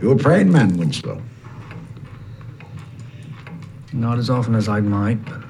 [0.00, 1.20] You a praying man, Winslow?
[3.92, 5.42] Not as often as I might, but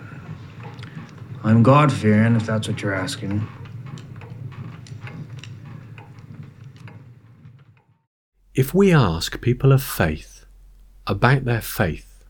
[1.44, 3.46] I'm God fearing, if that's what you're asking.
[8.54, 10.46] If we ask people of faith
[11.06, 12.24] about their faith,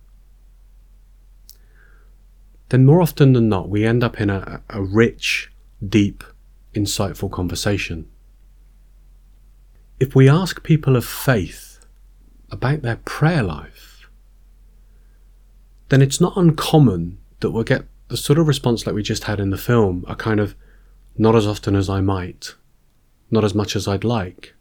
[2.71, 5.53] then more often than not, we end up in a, a rich,
[5.87, 6.25] deep,
[6.75, 8.09] insightful conversation.
[10.01, 11.68] If we ask people of faith
[12.51, 14.09] about their prayer life,
[15.89, 19.41] then it's not uncommon that we'll get the sort of response like we just had
[19.41, 20.55] in the film a kind of
[21.17, 22.55] not as often as I might,
[23.31, 24.55] not as much as I'd like,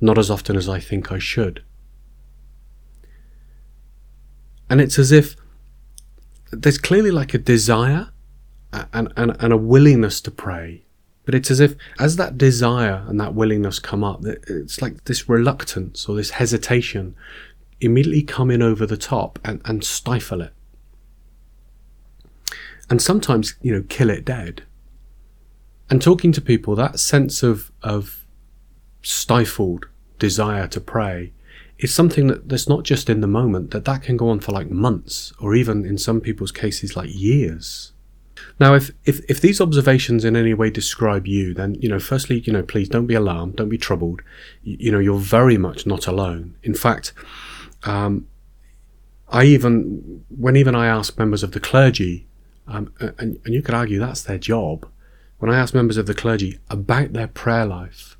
[0.00, 1.62] not as often as I think I should.
[4.68, 5.36] And it's as if
[6.50, 8.10] there's clearly like a desire
[8.72, 10.85] and, and, and a willingness to pray.
[11.26, 15.28] But it's as if, as that desire and that willingness come up, it's like this
[15.28, 17.14] reluctance or this hesitation
[17.80, 20.52] immediately come in over the top and, and stifle it.
[22.88, 24.62] And sometimes, you know, kill it dead.
[25.90, 28.24] And talking to people, that sense of, of
[29.02, 29.86] stifled
[30.20, 31.32] desire to pray
[31.78, 34.52] is something that, that's not just in the moment, that that can go on for
[34.52, 37.92] like months or even in some people's cases like years.
[38.58, 42.40] Now, if, if, if these observations in any way describe you, then, you know, firstly,
[42.40, 44.22] you know, please don't be alarmed, don't be troubled.
[44.62, 46.56] You, you know, you're very much not alone.
[46.62, 47.12] In fact,
[47.84, 48.26] um,
[49.28, 52.26] I even, when even I ask members of the clergy,
[52.66, 54.88] um, and, and you could argue that's their job,
[55.38, 58.16] when I ask members of the clergy about their prayer life,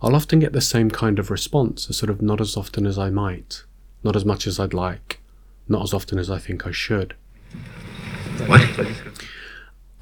[0.00, 2.98] I'll often get the same kind of response, a sort of not as often as
[2.98, 3.64] I might,
[4.02, 5.20] not as much as I'd like,
[5.68, 7.14] not as often as I think I should.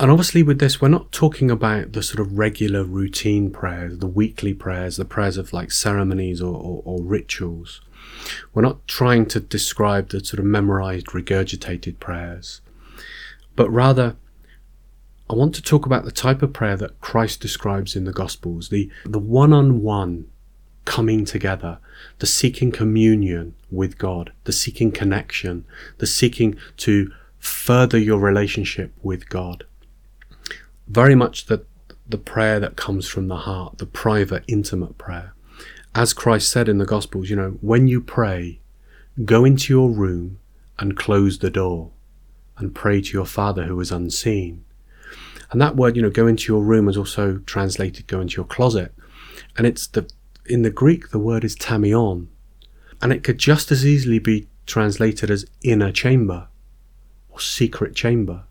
[0.02, 4.08] And obviously, with this, we're not talking about the sort of regular routine prayers, the
[4.08, 7.82] weekly prayers, the prayers of like ceremonies or, or, or rituals.
[8.52, 12.62] We're not trying to describe the sort of memorized, regurgitated prayers,
[13.54, 14.16] but rather,
[15.30, 18.70] I want to talk about the type of prayer that Christ describes in the Gospels
[18.70, 20.26] the, the one on one
[20.84, 21.78] coming together,
[22.18, 25.64] the seeking communion with God, the seeking connection,
[25.98, 29.64] the seeking to further your relationship with God
[30.92, 31.64] very much the,
[32.06, 35.34] the prayer that comes from the heart, the private, intimate prayer.
[35.94, 38.60] As Christ said in the Gospels, you know, when you pray,
[39.24, 40.38] go into your room
[40.78, 41.90] and close the door
[42.58, 44.64] and pray to your Father who is unseen.
[45.50, 48.46] And that word, you know, go into your room is also translated go into your
[48.46, 48.94] closet.
[49.56, 50.10] And it's the,
[50.44, 52.26] in the Greek, the word is tamion.
[53.00, 56.48] And it could just as easily be translated as inner chamber
[57.30, 58.44] or secret chamber.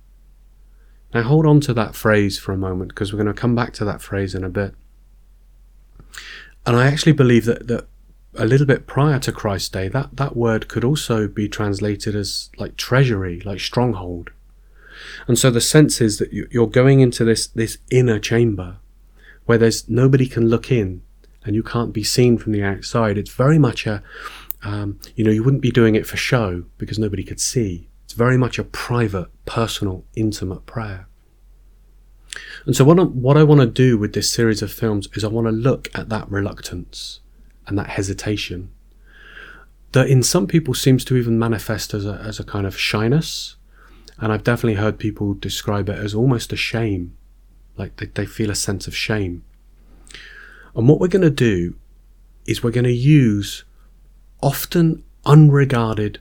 [1.13, 3.73] Now hold on to that phrase for a moment because we're going to come back
[3.73, 4.73] to that phrase in a bit.
[6.65, 7.87] And I actually believe that, that
[8.35, 12.49] a little bit prior to Christ's day, that, that word could also be translated as
[12.57, 14.29] like treasury, like stronghold.
[15.27, 18.77] And so the sense is that you're going into this, this inner chamber
[19.45, 21.01] where there's nobody can look in
[21.43, 23.17] and you can't be seen from the outside.
[23.17, 24.03] It's very much a,
[24.63, 27.89] um, you know, you wouldn't be doing it for show because nobody could see.
[28.11, 31.07] It's very much a private, personal, intimate prayer.
[32.65, 35.23] And so, what I, what I want to do with this series of films is
[35.23, 37.21] I want to look at that reluctance
[37.67, 38.69] and that hesitation
[39.93, 43.55] that in some people seems to even manifest as a, as a kind of shyness.
[44.17, 47.15] And I've definitely heard people describe it as almost a shame,
[47.77, 49.45] like they, they feel a sense of shame.
[50.75, 51.77] And what we're going to do
[52.45, 53.63] is we're going to use
[54.41, 56.19] often unregarded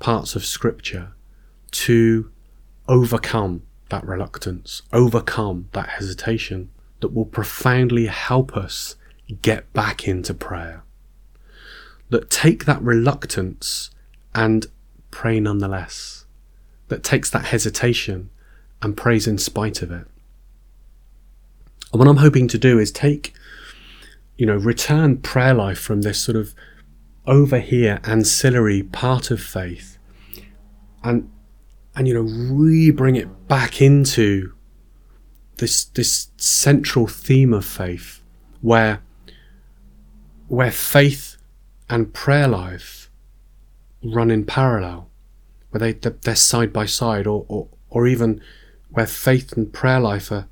[0.00, 1.12] parts of scripture
[1.70, 2.30] to
[2.86, 6.70] overcome that reluctance, overcome that hesitation
[7.00, 8.96] that will profoundly help us
[9.42, 10.82] get back into prayer.
[12.10, 13.90] That take that reluctance
[14.34, 14.66] and
[15.10, 16.24] pray nonetheless.
[16.88, 18.30] That takes that hesitation
[18.82, 20.06] and prays in spite of it.
[21.92, 23.34] And what I'm hoping to do is take,
[24.36, 26.54] you know, return prayer life from this sort of
[27.26, 29.98] over here ancillary part of faith
[31.02, 31.30] and
[31.98, 34.52] and you know really bring it back into
[35.56, 38.22] this this central theme of faith
[38.60, 39.02] where
[40.46, 41.36] where faith
[41.90, 43.10] and prayer life
[44.04, 45.10] run in parallel
[45.70, 48.40] where they they're side by side or or, or even
[48.90, 50.48] where faith and prayer life are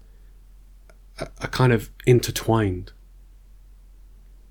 [1.18, 2.92] are kind of intertwined.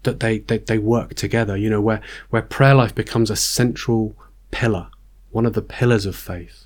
[0.01, 1.99] That they, they, they work together you know where
[2.29, 4.15] where prayer life becomes a central
[4.51, 4.89] pillar
[5.31, 6.64] one of the pillars of faith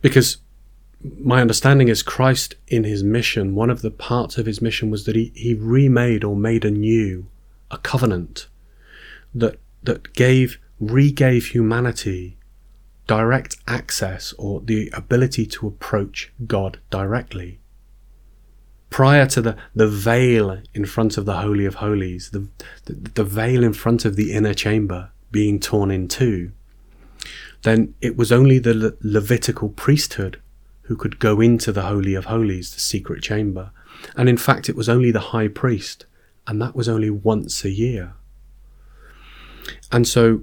[0.00, 0.38] because
[1.02, 5.04] my understanding is Christ in his mission, one of the parts of his mission was
[5.04, 7.26] that he, he remade or made anew
[7.70, 8.48] a covenant
[9.34, 12.36] that that gave regave humanity
[13.06, 17.60] direct access or the ability to approach God directly.
[18.90, 22.48] Prior to the, the veil in front of the Holy of Holies, the,
[22.86, 26.52] the, the veil in front of the inner chamber being torn in two,
[27.66, 30.40] then it was only the Le- Levitical priesthood
[30.82, 33.72] who could go into the Holy of Holies, the secret chamber.
[34.16, 36.06] And in fact, it was only the high priest,
[36.46, 38.12] and that was only once a year.
[39.90, 40.42] And so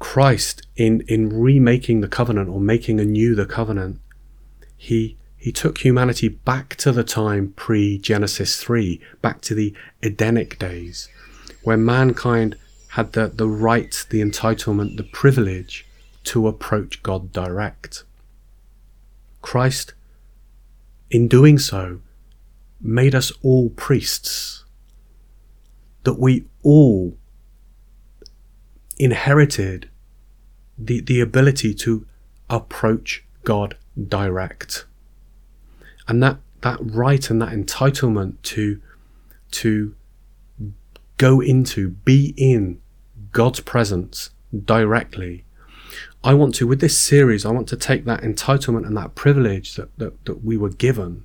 [0.00, 3.98] Christ, in, in remaking the covenant or making anew the covenant,
[4.76, 10.58] he, he took humanity back to the time pre Genesis 3, back to the Edenic
[10.58, 11.08] days,
[11.62, 12.54] where mankind
[12.88, 15.86] had the, the right, the entitlement, the privilege
[16.30, 18.04] to approach God direct.
[19.42, 19.94] Christ,
[21.10, 22.02] in doing so,
[22.80, 24.64] made us all priests,
[26.04, 27.16] that we all
[28.96, 29.90] inherited
[30.78, 32.06] the, the ability to
[32.48, 34.86] approach God direct.
[36.06, 38.80] And that, that right and that entitlement to,
[39.50, 39.96] to
[41.16, 42.80] go into, be in
[43.32, 44.30] God's presence
[44.64, 45.44] directly
[46.22, 49.74] I want to, with this series, I want to take that entitlement and that privilege
[49.74, 51.24] that, that, that we were given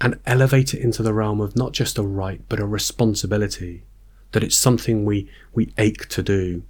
[0.00, 3.84] and elevate it into the realm of not just a right, but a responsibility,
[4.32, 6.62] that it's something we, we ache to do.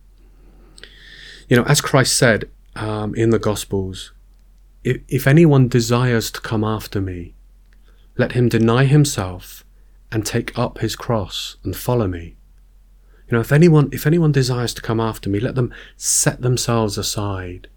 [1.49, 4.13] You know, as Christ said um, in the Gospels,
[4.85, 7.35] if, if anyone desires to come after me,
[8.17, 9.65] let him deny himself
[10.13, 12.37] and take up his cross and follow me.
[13.31, 16.99] You know, if anyone if anyone desires to come after me, let them set themselves
[16.99, 17.69] aside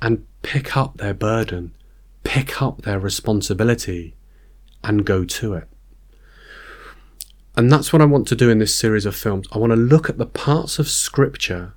[0.00, 1.74] and pick up their burden,
[2.22, 4.14] pick up their responsibility
[4.84, 5.68] and go to it.
[7.56, 9.48] And that's what I want to do in this series of films.
[9.52, 11.74] I want to look at the parts of scripture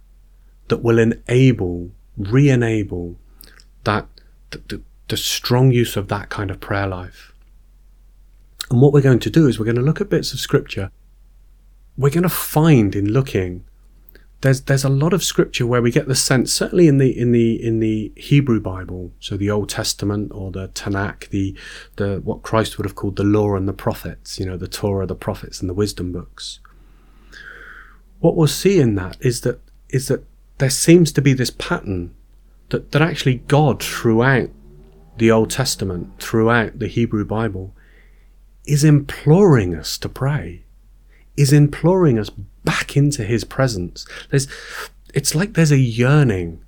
[0.67, 3.17] that will enable, re-enable
[3.83, 4.07] that
[4.51, 7.33] the, the, the strong use of that kind of prayer life.
[8.69, 10.91] And what we're going to do is we're going to look at bits of scripture
[11.97, 13.63] we're going to find in looking
[14.45, 17.31] there's there's a lot of scripture where we get the sense certainly in the in
[17.31, 21.57] the in the Hebrew Bible so the Old Testament or the Tanakh the
[21.95, 25.07] the what Christ would have called the law and the prophets you know the Torah
[25.07, 26.59] the prophets and the wisdom books.
[28.19, 30.23] What we'll see in that is that is that
[30.59, 32.13] there seems to be this pattern
[32.69, 34.49] that that actually God throughout
[35.17, 37.73] the Old Testament throughout the Hebrew Bible
[38.65, 40.64] is imploring us to pray
[41.37, 42.29] is imploring us
[42.63, 44.05] back into his presence.
[44.29, 44.47] There's,
[45.13, 46.63] it's like there's a yearning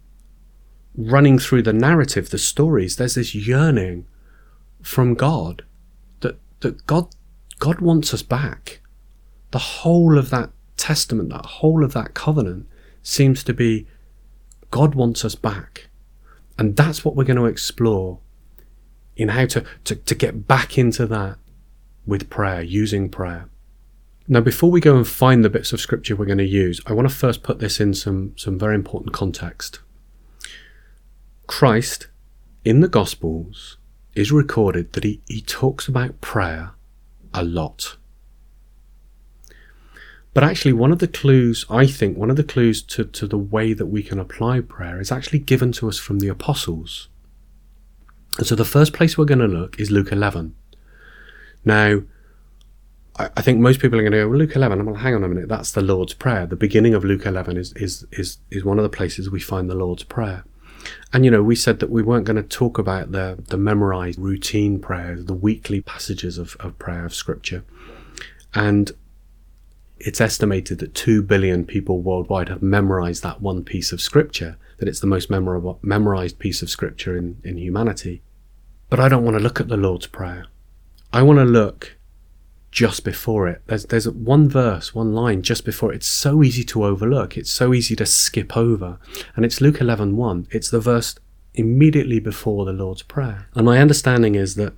[0.96, 2.96] running through the narrative, the stories.
[2.96, 4.08] There's this yearning
[4.82, 5.64] from God
[6.22, 7.10] that, that God,
[7.60, 8.82] God wants us back.
[9.52, 12.68] The whole of that testament, that whole of that covenant
[13.04, 13.88] seems to be
[14.72, 15.90] God wants us back.
[16.58, 18.20] And that's what we're going to explore
[19.16, 21.38] in how to, to, to get back into that
[22.06, 23.50] with prayer, using prayer.
[24.28, 26.94] Now, before we go and find the bits of scripture we're going to use, I
[26.94, 29.80] want to first put this in some, some very important context.
[31.48, 32.08] Christ,
[32.66, 33.78] in the Gospels,
[34.16, 36.72] is recorded that he, he talks about prayer
[37.34, 37.96] a lot.
[40.34, 43.38] But actually, one of the clues, I think, one of the clues to, to the
[43.38, 47.08] way that we can apply prayer is actually given to us from the apostles.
[48.38, 50.54] And so the first place we're going to look is Luke 11.
[51.64, 52.02] Now,
[53.20, 55.16] I, think most people are going to go, well, Luke 11, I'm going, like, hang
[55.16, 56.46] on a minute, that's the Lord's Prayer.
[56.46, 59.70] The beginning of Luke 11 is, is, is, is one of the places we find
[59.70, 60.44] the Lord's Prayer.
[61.12, 64.20] And, you know, we said that we weren't going to talk about the, the memorized
[64.20, 67.66] routine prayers, the weekly passages of, of prayer of Scripture.
[68.54, 68.92] And
[69.98, 74.88] it's estimated that 2 billion people worldwide have memorized that one piece of Scripture, that
[74.88, 78.22] it's the most memorable, memorized piece of Scripture in, in humanity.
[78.90, 80.46] But I don't want to look at the Lord's Prayer.
[81.12, 81.97] I want to look
[82.72, 83.62] just before it.
[83.68, 85.98] There's there's one verse, one line just before it.
[85.98, 87.38] It's so easy to overlook.
[87.38, 89.00] It's so easy to skip over.
[89.36, 90.16] And it's Luke 11:1.
[90.16, 90.48] 1.
[90.52, 91.16] It's the verse
[91.54, 93.50] immediately before the Lord's Prayer.
[93.56, 94.74] And my understanding is that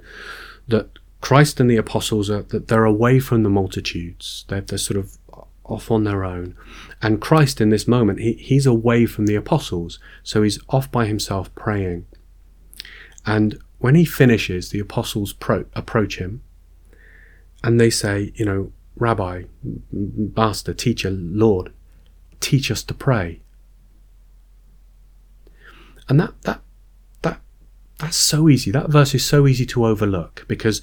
[0.68, 0.90] that
[1.22, 4.46] Christ and the apostles are that they're away from the multitudes.
[4.48, 5.18] They're, they're sort of
[5.66, 6.56] off on their own.
[7.02, 10.00] And Christ in this moment, he, he's away from the apostles.
[10.24, 12.06] So he's off by himself praying.
[13.26, 16.42] And when he finishes, the apostles pro- approach him
[17.64, 19.44] and they say, you know, Rabbi,
[19.92, 21.72] Master, Teacher, Lord,
[22.40, 23.42] teach us to pray.
[26.08, 26.62] And that that
[27.22, 27.42] that
[27.98, 28.72] that's so easy.
[28.72, 30.82] That verse is so easy to overlook because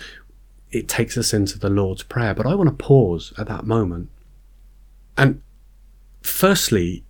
[0.70, 2.34] it takes us into the Lord's Prayer.
[2.34, 4.10] But I want to pause at that moment.
[5.16, 5.42] And
[6.22, 7.04] firstly,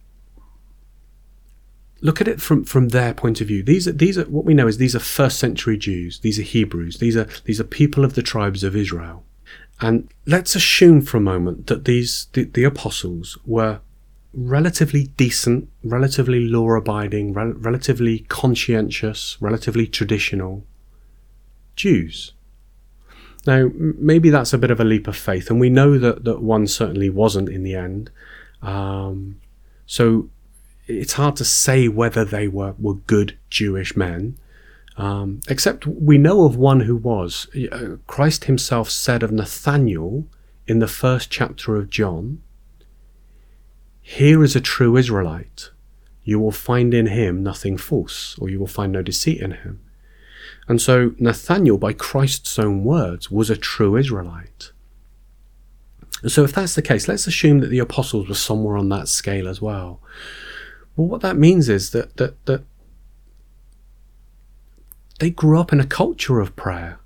[2.01, 3.63] look at it from, from their point of view.
[3.63, 6.21] These are these are what we know is these are first century Jews.
[6.21, 6.99] These are Hebrews.
[6.99, 9.25] These are these are people of the tribes of Israel.
[9.81, 13.81] And let's assume for a moment that these the, the apostles were
[14.33, 20.65] relatively decent, relatively law abiding, rel- relatively conscientious, relatively traditional
[21.75, 22.33] Jews.
[23.47, 26.43] Now, maybe that's a bit of a leap of faith, and we know that, that
[26.43, 28.11] one certainly wasn't in the end.
[28.61, 29.41] Um,
[29.87, 30.29] so
[30.87, 34.37] it's hard to say whether they were, were good Jewish men.
[34.97, 37.49] Um, except we know of one who was.
[37.55, 40.27] Uh, Christ himself said of Nathanael
[40.67, 42.43] in the first chapter of John,
[44.01, 45.71] Here is a true Israelite.
[46.25, 49.81] You will find in him nothing false, or you will find no deceit in him.
[50.69, 54.73] And so Nathanael, by Christ's own words, was a true Israelite.
[56.27, 59.47] So if that's the case, let's assume that the apostles were somewhere on that scale
[59.47, 60.01] as well.
[60.97, 62.65] Well, what that means is that that that
[65.19, 67.01] they grew up in a culture of prayer.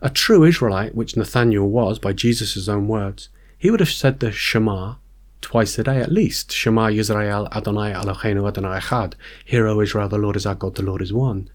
[0.00, 4.32] A true Israelite, which Nathaniel was by Jesus' own words, he would have said the
[4.32, 4.96] Shema
[5.40, 6.52] twice a day at least.
[6.52, 9.14] Shema Yisrael Adonai Eloheinu Adonai Echad.
[9.44, 11.50] Hear, O Israel, the Lord is our God, the Lord is one.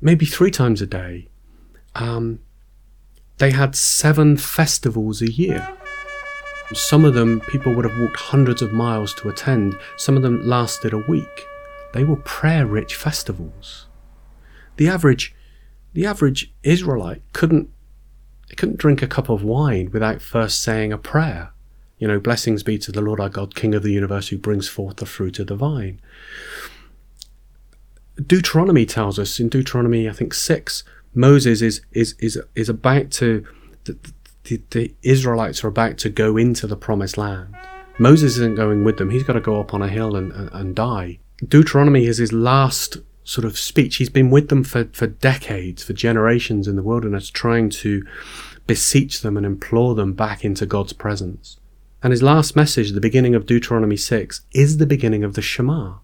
[0.00, 1.28] Maybe three times a day.
[1.94, 2.40] Um,
[3.38, 5.68] they had seven festivals a year.
[6.72, 10.46] Some of them people would have walked hundreds of miles to attend, some of them
[10.46, 11.46] lasted a week.
[11.94, 13.85] They were prayer rich festivals.
[14.76, 15.34] The average
[15.92, 17.70] the average Israelite couldn't
[18.56, 21.52] couldn't drink a cup of wine without first saying a prayer.
[21.98, 24.68] You know, blessings be to the Lord our God, King of the universe, who brings
[24.68, 26.00] forth the fruit of the vine.
[28.24, 33.46] Deuteronomy tells us in Deuteronomy, I think six, Moses is is is is about to
[33.84, 33.96] the,
[34.44, 37.56] the, the Israelites are about to go into the promised land.
[37.98, 39.10] Moses isn't going with them.
[39.10, 41.18] He's got to go up on a hill and, and, and die.
[41.46, 43.96] Deuteronomy is his last sort of speech.
[43.96, 48.06] He's been with them for, for decades, for generations in the wilderness, trying to
[48.68, 51.58] beseech them and implore them back into God's presence.
[52.02, 55.94] And his last message, the beginning of Deuteronomy 6, is the beginning of the Shema.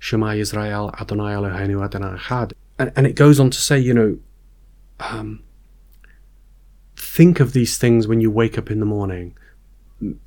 [0.00, 2.52] Shema Israel Adonai Eloheinu Adonai Echad.
[2.80, 4.18] And, and it goes on to say, you know,
[4.98, 5.44] um,
[6.96, 9.36] think of these things when you wake up in the morning.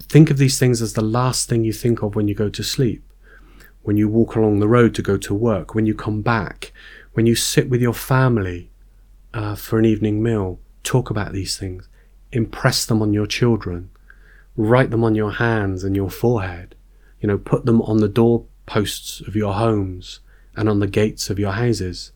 [0.03, 2.63] Think of these things as the last thing you think of when you go to
[2.63, 3.03] sleep,
[3.83, 6.71] when you walk along the road to go to work, when you come back,
[7.13, 8.69] when you sit with your family
[9.33, 10.59] uh, for an evening meal.
[10.83, 11.88] Talk about these things.
[12.31, 13.89] Impress them on your children.
[14.55, 16.75] Write them on your hands and your forehead.
[17.21, 20.19] You know, put them on the doorposts of your homes
[20.55, 22.12] and on the gates of your houses.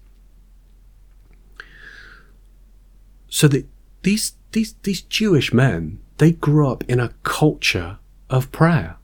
[3.27, 3.65] So that
[4.03, 8.97] these these these Jewish men, they grew up in a culture of prayer.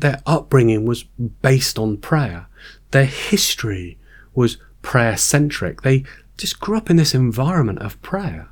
[0.00, 2.46] Their upbringing was based on prayer.
[2.90, 3.98] Their history
[4.34, 5.82] was prayer centric.
[5.82, 6.04] They
[6.36, 8.48] just grew up in this environment of prayer.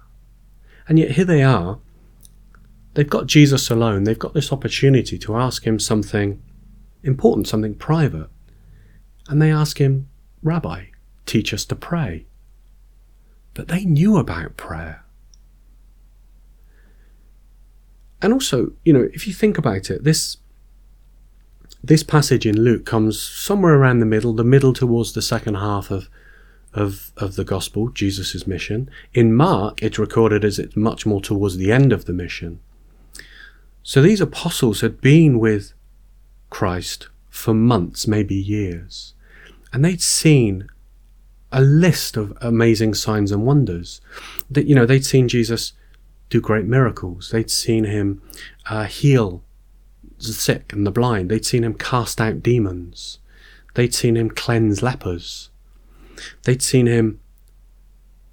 [0.89, 1.79] And yet here they are.
[2.95, 4.05] They've got Jesus alone.
[4.05, 6.43] They've got this opportunity to ask him something
[7.03, 8.29] important, something private.
[9.29, 10.09] And they ask him,
[10.43, 10.87] Rabbi,
[11.25, 12.27] teach us to pray.
[13.55, 15.05] But they knew about prayer.
[18.21, 20.37] And also, you know, if you think about it, this
[21.83, 25.91] this passage in Luke comes somewhere around the middle, the middle towards the second half
[25.91, 26.09] of
[26.75, 28.91] of, of the gospel, Jesus' mission.
[29.12, 32.61] In Mark, it's recorded as it's much more towards the end of the mission.
[33.83, 35.75] So these apostles had been with
[36.51, 39.15] Christ for months, maybe years,
[39.73, 40.69] and they'd seen
[41.51, 44.01] a list of amazing signs and wonders.
[44.51, 45.73] That you know, they'd seen Jesus
[46.31, 47.31] do great miracles.
[47.31, 48.23] They'd seen him
[48.71, 49.45] uh, heal
[50.26, 51.31] the sick and the blind.
[51.31, 53.19] They'd seen him cast out demons.
[53.75, 55.50] They'd seen him cleanse lepers.
[56.45, 57.21] They'd seen him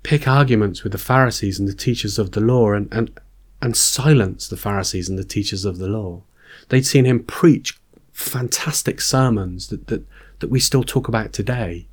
[0.04, 3.20] pick arguments with the Pharisees and the teachers of the law and, and,
[3.62, 6.24] and silence the Pharisees and the teachers of the law.
[6.70, 7.80] They'd seen him preach
[8.12, 10.04] fantastic sermons that, that,
[10.40, 11.88] that we still talk about today.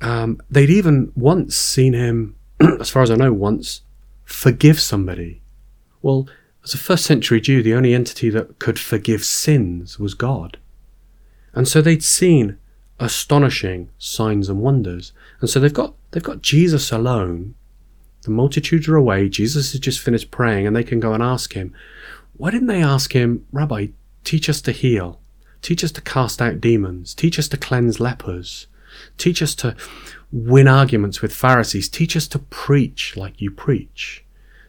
[0.00, 2.36] Um, they'd even once seen him,
[2.80, 3.82] as far as I know, once
[4.24, 5.42] forgive somebody.
[6.02, 6.28] Well,
[6.68, 10.58] as a first century Jew, the only entity that could forgive sins was God.
[11.54, 12.58] And so they'd seen
[13.00, 15.12] astonishing signs and wonders.
[15.40, 17.54] And so they've got they've got Jesus alone.
[18.22, 19.28] The multitudes are away.
[19.28, 21.72] Jesus has just finished praying, and they can go and ask him.
[22.36, 23.88] Why didn't they ask him, Rabbi,
[24.24, 25.20] teach us to heal,
[25.62, 28.66] teach us to cast out demons, teach us to cleanse lepers,
[29.16, 29.74] teach us to
[30.30, 31.88] win arguments with Pharisees.
[31.88, 34.24] Teach us to preach like you preach.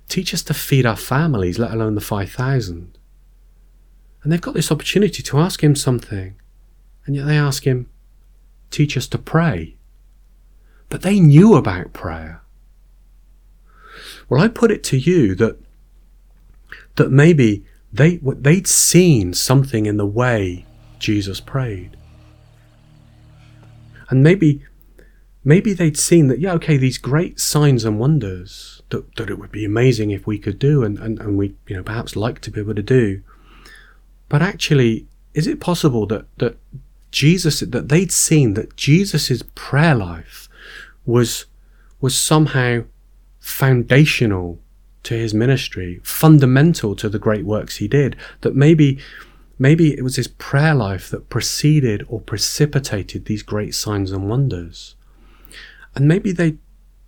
[0.10, 2.98] Teach us to feed our families, let alone the 5,000.
[4.24, 6.36] And they've got this opportunity to ask him something.
[7.06, 7.89] And yet they ask him,
[8.72, 9.78] teach us to pray.
[10.89, 12.42] But they knew about prayer.
[14.28, 15.58] Well, I put it to you that
[16.96, 20.66] that maybe they they'd seen something in the way
[21.00, 21.98] Jesus prayed,
[24.10, 24.63] and maybe
[25.44, 29.51] maybe they'd seen that yeah okay these great signs and wonders that, that it would
[29.51, 32.51] be amazing if we could do and, and, and we you know perhaps like to
[32.51, 33.22] be able to do
[34.27, 36.58] but actually is it possible that that
[37.12, 40.48] Jesus that they'd seen that Jesus's prayer life
[41.05, 41.46] was
[42.01, 42.84] was somehow
[43.39, 44.60] foundational
[45.03, 49.00] to his ministry, fundamental to the great works he did, that maybe
[49.58, 54.96] maybe it was his prayer life that preceded or precipitated these great signs and wonders.
[55.96, 56.58] And maybe they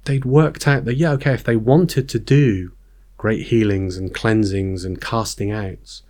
[0.05, 2.73] they'd worked out that yeah, okay, if they wanted to do
[3.17, 6.03] great healings and cleansings and casting outs,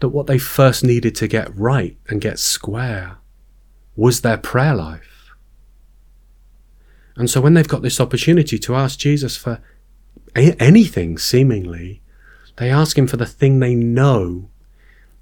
[0.00, 3.16] that what they first needed to get right and get square
[3.96, 5.34] was their prayer life.
[7.16, 9.62] And so when they've got this opportunity to ask Jesus for
[10.34, 12.02] anything, seemingly,
[12.56, 14.50] they ask him for the thing they know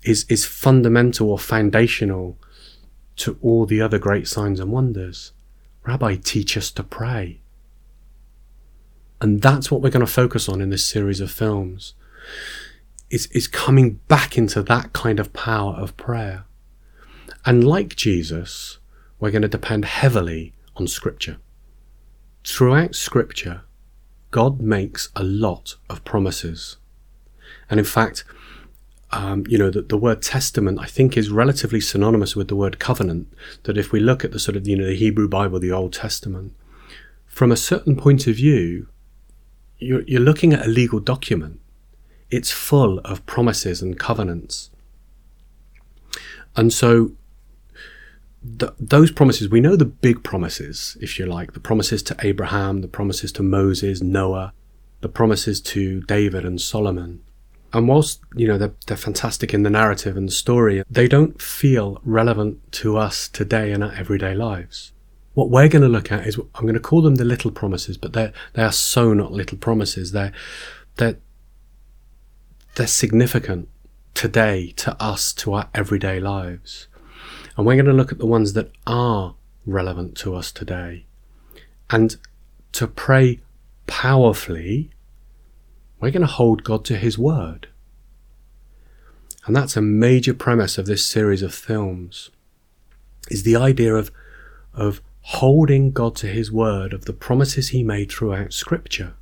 [0.03, 2.37] is, is fundamental or foundational
[3.17, 5.33] to all the other great signs and wonders.
[5.87, 7.41] Rabbi, teach us to pray.
[9.21, 11.95] And that's what we're going to focus on in this series of films.
[13.11, 16.45] Is, is coming back into that kind of power of prayer.
[17.47, 18.79] And like Jesus,
[19.21, 21.37] we're going to depend heavily on Scripture.
[22.45, 23.63] Throughout Scripture,
[24.31, 26.77] God makes a lot of promises.
[27.71, 28.25] And in fact,
[29.13, 32.81] um, you know, the, the word testament, I think, is relatively synonymous with the word
[32.81, 33.33] covenant.
[33.63, 35.93] That if we look at the sort of, you know, the Hebrew Bible, the Old
[35.93, 36.53] Testament,
[37.27, 38.89] from a certain point of view,
[39.79, 41.61] you're, you're looking at a legal document.
[42.31, 44.71] It's full of promises and covenants.
[46.57, 47.13] And so
[48.59, 52.81] th- those promises, we know the big promises, if you like, the promises to Abraham,
[52.81, 54.53] the promises to Moses, Noah,
[55.01, 57.23] the promises to David and Solomon.
[57.73, 61.43] And whilst, you know, they're, they're fantastic in the narrative and the story, they don't
[61.43, 64.93] feel relevant to us today in our everyday lives.
[65.35, 67.99] What we're going to look at is, I'm going to call them the little promises,
[67.99, 70.13] but they're, they are so not little promises.
[70.13, 70.33] They're,
[70.97, 71.19] they're,
[72.77, 73.69] they're significant
[74.15, 76.87] today to us, to our everyday lives.
[77.57, 79.35] And we're going to look at the ones that are
[79.67, 81.07] relevant to us today.
[81.91, 82.17] And
[82.73, 83.41] to pray
[83.87, 84.91] powerfully,
[86.01, 87.69] we're going to hold God to His word.
[89.47, 92.31] And that's a major premise of this series of films,
[93.31, 94.11] is the idea of,
[94.73, 99.15] of holding God to His word, of the promises He made throughout Scripture.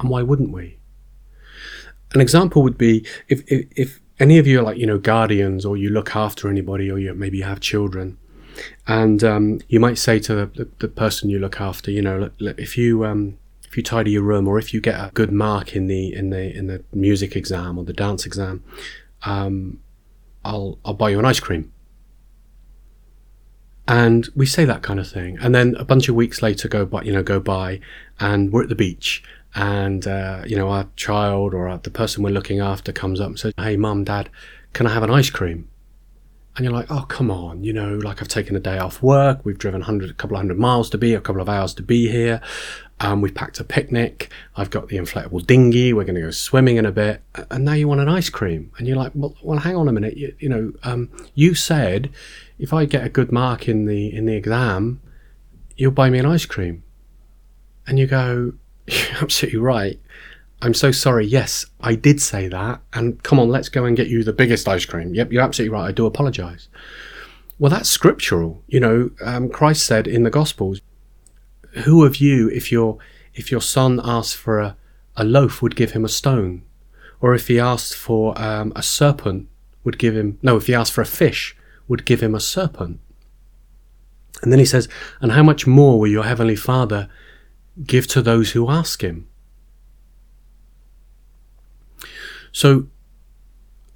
[0.00, 0.78] And why wouldn't we?
[2.12, 5.64] An example would be if, if, if any of you are like you know guardians
[5.64, 8.16] or you look after anybody or you maybe you have children
[8.86, 12.78] and um, you might say to the, the, person you look after you know if
[12.78, 15.88] you um, if you tidy your room or if you get a good mark in
[15.88, 18.62] the in the in the music exam or the dance exam
[19.24, 19.80] um,
[20.44, 21.72] I'll I'll buy you an ice cream
[23.86, 25.38] and we say that kind of thing.
[25.40, 27.80] And then a bunch of weeks later go by you know go by
[28.20, 29.22] and we're at the beach.
[29.54, 33.28] And uh, you know our child or our, the person we're looking after comes up
[33.28, 34.28] and says hey mum dad
[34.72, 35.68] can i have an ice cream?
[36.56, 39.44] And you're like oh come on you know like i've taken a day off work.
[39.44, 41.82] We've driven 100 a couple of hundred miles to be a couple of hours to
[41.82, 42.40] be here
[43.00, 46.76] um, we've packed a picnic i've got the inflatable dinghy we're going to go swimming
[46.76, 49.58] in a bit and now you want an ice cream and you're like well, well
[49.58, 52.10] hang on a minute you, you know um, you said
[52.58, 55.00] if i get a good mark in the in the exam
[55.76, 56.82] you'll buy me an ice cream
[57.86, 58.52] and you go
[58.86, 59.98] you're absolutely right.
[60.62, 61.26] I'm so sorry.
[61.26, 62.80] Yes, I did say that.
[62.92, 65.14] And come on, let's go and get you the biggest ice cream.
[65.14, 65.88] Yep, you're absolutely right.
[65.88, 66.68] I do apologize.
[67.58, 68.62] Well, that's scriptural.
[68.66, 70.80] You know, um, Christ said in the Gospels,
[71.82, 72.98] "Who of you, if your
[73.34, 74.76] if your son asked for a,
[75.16, 76.62] a loaf, would give him a stone,
[77.20, 79.48] or if he asked for um, a serpent,
[79.82, 80.56] would give him no?
[80.56, 81.56] If he asked for a fish,
[81.88, 83.00] would give him a serpent."
[84.42, 84.88] And then he says,
[85.20, 87.08] "And how much more will your heavenly Father?"
[87.86, 89.26] give to those who ask him.
[92.52, 92.86] So,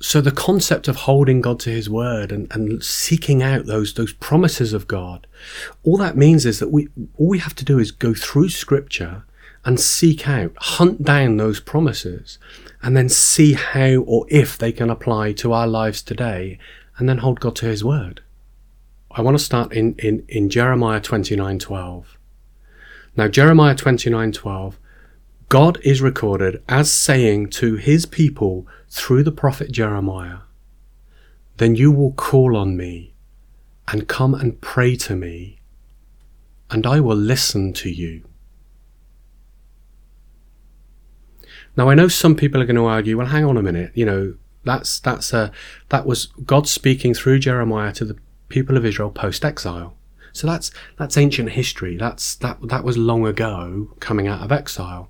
[0.00, 4.12] so the concept of holding God to his word and, and seeking out those, those
[4.12, 5.26] promises of God,
[5.82, 9.24] all that means is that we, all we have to do is go through scripture
[9.64, 12.38] and seek out, hunt down those promises
[12.82, 16.58] and then see how or if they can apply to our lives today
[16.96, 18.22] and then hold God to his word.
[19.10, 22.18] I want to start in, in, in Jeremiah 29 12.
[23.18, 24.74] Now, Jeremiah 29:12,
[25.48, 30.40] God is recorded as saying to his people through the prophet Jeremiah,
[31.56, 33.14] then you will call on me
[33.90, 35.60] and come and pray to me,
[36.70, 38.24] and I will listen to you.
[41.76, 44.04] Now I know some people are going to argue, well, hang on a minute, you
[44.04, 44.34] know,
[44.64, 45.50] that's that's a
[45.88, 48.18] that was God speaking through Jeremiah to the
[48.50, 49.96] people of Israel post exile.
[50.32, 51.96] So that's that's ancient history.
[51.96, 55.08] That's that that was long ago coming out of exile.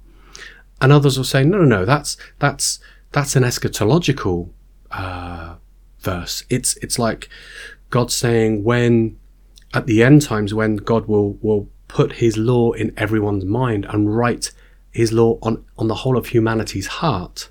[0.81, 2.79] And others will say, no, no, no, that's that's
[3.13, 4.51] that's an eschatological
[4.91, 5.57] uh,
[6.01, 6.45] verse.
[6.49, 7.29] It's it's like
[7.91, 9.19] God saying when
[9.75, 14.15] at the end times when God will will put His law in everyone's mind and
[14.17, 14.53] write
[14.91, 17.51] His law on on the whole of humanity's heart.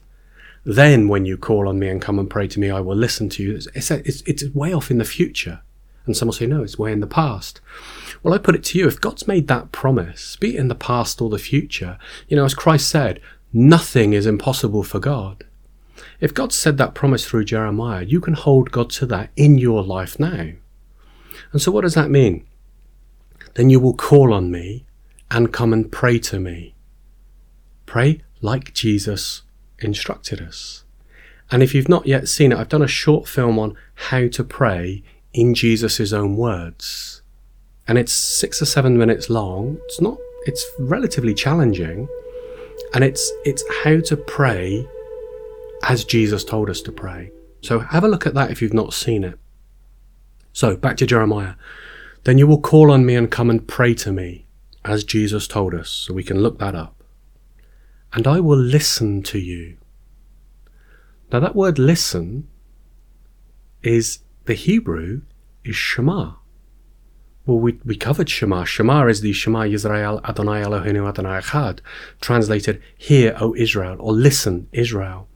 [0.63, 3.29] Then, when you call on me and come and pray to me, I will listen
[3.29, 3.55] to you.
[3.55, 5.61] It's, it's, it's way off in the future.
[6.07, 7.61] And some will say, no, it's way in the past.
[8.23, 10.75] Well, I put it to you if God's made that promise, be it in the
[10.75, 13.21] past or the future, you know, as Christ said,
[13.53, 15.45] nothing is impossible for God.
[16.19, 19.83] If God said that promise through Jeremiah, you can hold God to that in your
[19.83, 20.53] life now.
[21.51, 22.45] And so, what does that mean?
[23.53, 24.85] Then you will call on me
[25.29, 26.75] and come and pray to me.
[27.85, 29.43] Pray like Jesus
[29.79, 30.83] instructed us.
[31.49, 34.43] And if you've not yet seen it, I've done a short film on how to
[34.43, 37.21] pray in Jesus' own words.
[37.87, 39.79] And it's six or seven minutes long.
[39.85, 42.07] It's not, it's relatively challenging.
[42.93, 44.87] And it's, it's how to pray
[45.83, 47.31] as Jesus told us to pray.
[47.61, 49.39] So have a look at that if you've not seen it.
[50.53, 51.53] So back to Jeremiah.
[52.23, 54.47] Then you will call on me and come and pray to me,
[54.83, 55.89] as Jesus told us.
[55.89, 57.03] So we can look that up.
[58.11, 59.77] And I will listen to you.
[61.31, 62.47] Now that word listen
[63.83, 65.21] is the Hebrew
[65.63, 66.33] is Shema.
[67.45, 68.63] Well, we, we covered Shema.
[68.63, 71.79] Shema is the Shema Yisrael Adonai Eloheinu Adonai Echad,
[72.19, 75.27] translated "Hear, O Israel" or "Listen, Israel."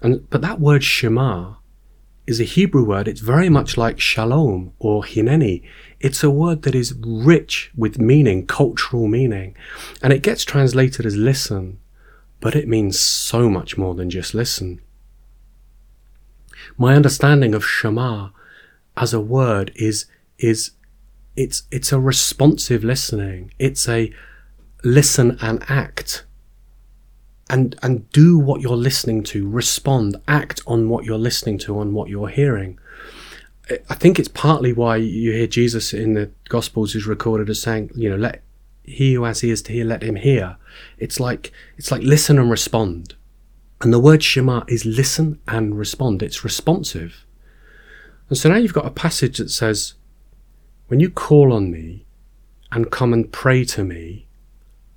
[0.00, 1.56] And but that word Shema
[2.26, 3.08] is a Hebrew word.
[3.08, 5.62] It's very much like Shalom or Hineni.
[5.98, 9.56] It's a word that is rich with meaning, cultural meaning,
[10.02, 11.78] and it gets translated as "listen,"
[12.40, 14.80] but it means so much more than just listen.
[16.76, 18.30] My understanding of Shema
[19.00, 20.04] as a word is
[20.38, 20.72] is
[21.34, 23.52] it's it's a responsive listening.
[23.58, 24.12] It's a
[24.84, 26.24] listen and act.
[27.48, 31.92] And and do what you're listening to, respond, act on what you're listening to, on
[31.92, 32.78] what you're hearing.
[33.88, 37.90] I think it's partly why you hear Jesus in the Gospels is recorded as saying,
[37.94, 38.42] you know, let
[38.82, 40.56] he who has ears to hear, let him hear.
[40.98, 43.14] It's like it's like listen and respond.
[43.80, 46.22] And the word Shema is listen and respond.
[46.22, 47.24] It's responsive.
[48.30, 49.94] And so now you've got a passage that says,
[50.86, 52.06] When you call on me
[52.70, 54.28] and come and pray to me,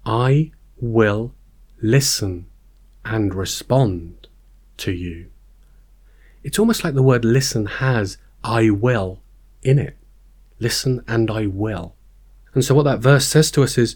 [0.06, 1.34] I will
[1.82, 2.46] listen
[3.04, 4.28] and respond
[4.78, 5.32] to you.
[6.44, 9.22] It's almost like the word listen has I will
[9.64, 9.98] in it.
[10.60, 11.96] Listen and I will.
[12.54, 13.96] And so what that verse says to us is,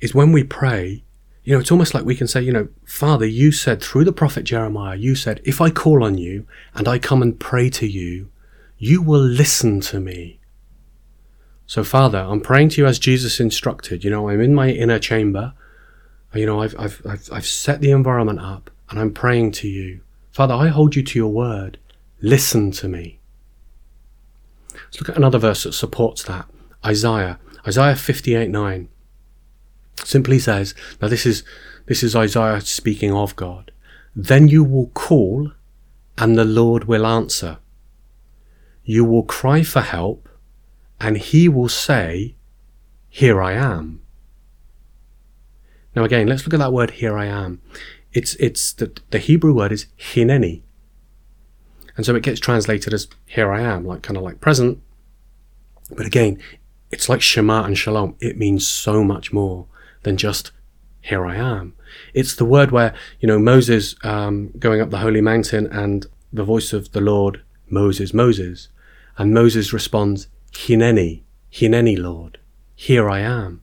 [0.00, 1.04] is when we pray,
[1.44, 4.12] you know, it's almost like we can say, you know, Father, you said through the
[4.12, 7.86] prophet Jeremiah, you said, if I call on you and I come and pray to
[7.86, 8.30] you,
[8.78, 10.38] you will listen to me.
[11.66, 14.04] So, Father, I'm praying to you as Jesus instructed.
[14.04, 15.52] You know, I'm in my inner chamber.
[16.34, 20.00] You know, I've, I've, I've, I've set the environment up and I'm praying to you.
[20.30, 21.78] Father, I hold you to your word.
[22.22, 23.18] Listen to me.
[24.72, 26.46] Let's look at another verse that supports that.
[26.86, 28.88] Isaiah, Isaiah 58 9
[30.04, 31.42] simply says, now this is,
[31.86, 33.72] this is Isaiah speaking of God.
[34.14, 35.52] Then you will call
[36.16, 37.58] and the Lord will answer.
[38.88, 40.30] You will cry for help,
[40.98, 42.36] and he will say,
[43.10, 44.00] Here I am.
[45.94, 47.60] Now again, let's look at that word here I am.
[48.14, 50.62] It's it's the, the Hebrew word is hineni.
[51.98, 54.80] And so it gets translated as here I am, like kind of like present.
[55.94, 56.40] But again,
[56.90, 58.16] it's like Shema and Shalom.
[58.20, 59.66] It means so much more
[60.02, 60.50] than just
[61.02, 61.74] here I am.
[62.14, 66.44] It's the word where, you know, Moses um, going up the holy mountain and the
[66.44, 68.68] voice of the Lord, Moses, Moses.
[69.18, 72.38] And Moses responds, Hineni, Hineni, Lord,
[72.76, 73.60] here I am.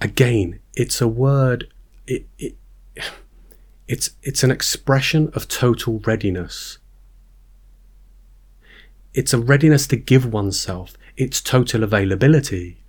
[0.00, 1.72] Again, it's a word,
[2.06, 2.56] it, it,
[3.88, 6.78] it's, it's an expression of total readiness.
[9.14, 10.98] It's a readiness to give oneself.
[11.16, 12.82] It's total availability.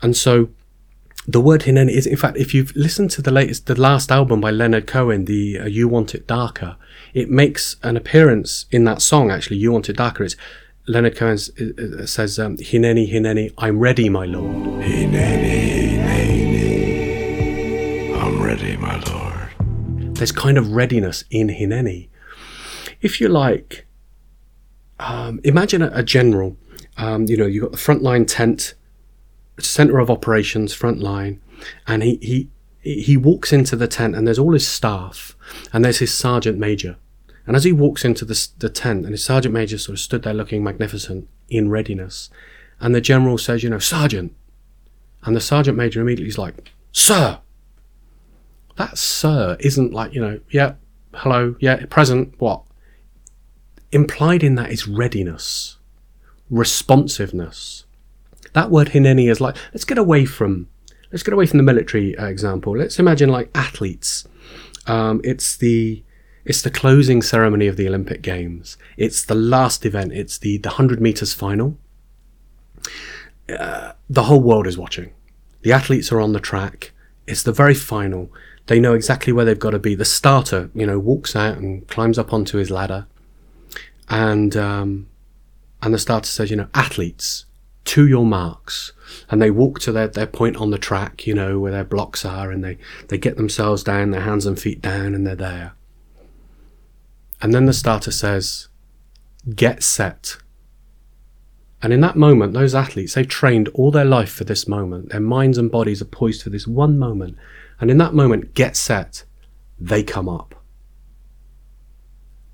[0.00, 0.50] And so
[1.26, 4.40] the word hineni is, in fact, if you've listened to the latest, the last album
[4.40, 6.76] by Leonard Cohen, the uh, You Want It Darker,
[7.14, 10.24] it makes an appearance in that song, actually, You Want It Darker.
[10.24, 10.36] It's
[10.88, 14.82] Leonard Cohen uh, says, um, Hineni, Hineni, I'm ready, my Lord.
[14.82, 20.16] Hineni, Hineni, I'm ready, my Lord.
[20.16, 22.08] There's kind of readiness in Hineni.
[23.00, 23.86] if you like,
[24.98, 26.56] um, imagine a, a general.
[26.96, 28.74] Um, you know, you've got the frontline tent,
[29.62, 31.40] center of operations, front line,
[31.86, 32.48] and he, he
[32.82, 35.36] he walks into the tent and there's all his staff
[35.72, 36.96] and there's his sergeant major.
[37.46, 40.22] And as he walks into the, the tent and his sergeant major sort of stood
[40.22, 42.30] there looking magnificent in readiness,
[42.80, 44.34] and the general says, you know, sergeant,
[45.24, 47.38] and the sergeant major immediately is like, sir.
[48.76, 50.74] That sir isn't like, you know, yeah,
[51.14, 52.62] hello, yeah, present, what?
[53.92, 55.78] Implied in that is readiness,
[56.48, 57.81] responsiveness.
[58.52, 60.68] That word hineni is like, let's get away from
[61.10, 62.76] let's get away from the military uh, example.
[62.76, 64.26] Let's imagine like athletes.
[64.86, 66.02] Um, it's the
[66.44, 68.76] it's the closing ceremony of the Olympic Games.
[68.96, 70.12] It's the last event.
[70.12, 71.78] It's the the hundred meters final.
[73.48, 75.12] Uh, the whole world is watching.
[75.62, 76.92] The athletes are on the track.
[77.26, 78.32] It's the very final.
[78.66, 79.94] They know exactly where they've got to be.
[79.94, 83.06] The starter, you know, walks out and climbs up onto his ladder,
[84.08, 85.08] and um,
[85.80, 87.44] and the starter says, you know, athletes,
[87.92, 88.94] to your marks
[89.28, 92.24] and they walk to their, their point on the track, you know, where their blocks
[92.24, 92.78] are, and they,
[93.08, 95.74] they get themselves down, their hands and feet down, and they're there.
[97.42, 98.68] And then the starter says,
[99.54, 100.38] Get set.
[101.82, 105.10] And in that moment, those athletes, they've trained all their life for this moment.
[105.10, 107.36] Their minds and bodies are poised for this one moment.
[107.78, 109.24] And in that moment, get set,
[109.78, 110.54] they come up.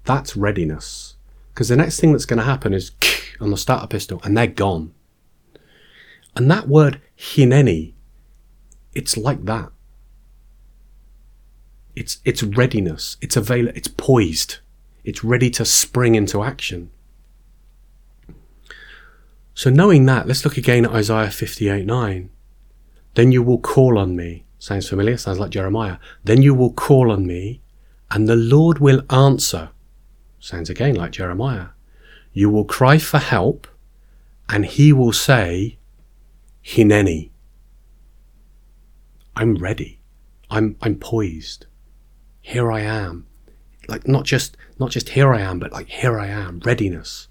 [0.03, 1.14] That's readiness.
[1.55, 2.90] Because the next thing that's going to happen is
[3.40, 4.94] on the starter pistol, and they're gone.
[6.38, 7.94] And that word hineni,
[8.94, 9.72] it's like that.
[11.96, 13.16] It's it's readiness.
[13.20, 13.66] It's avail.
[13.74, 14.59] It's poised.
[15.03, 16.92] It's ready to spring into action.
[19.53, 22.31] So knowing that, let's look again at Isaiah 58 9.
[23.14, 24.44] Then you will call on me.
[24.61, 25.16] Sounds familiar?
[25.16, 25.98] Sounds like Jeremiah.
[26.22, 27.62] Then you will call on me,
[28.12, 29.70] and the Lord will answer.
[30.38, 31.70] Sounds again like Jeremiah.
[32.33, 33.66] You will cry for help,
[34.48, 35.77] and he will say,
[36.68, 37.31] Hineni.
[39.35, 40.00] I'm ready.
[40.50, 41.64] I'm I'm poised.
[42.42, 43.26] Here I am.
[43.88, 46.61] Like not just not just here I am, but like here I am.
[46.61, 47.28] Readiness.